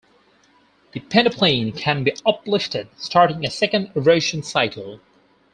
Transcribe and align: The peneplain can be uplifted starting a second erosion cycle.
The 0.93 0.99
peneplain 0.99 1.77
can 1.77 2.03
be 2.03 2.15
uplifted 2.25 2.87
starting 2.97 3.45
a 3.45 3.51
second 3.51 3.91
erosion 3.95 4.41
cycle. 4.41 4.99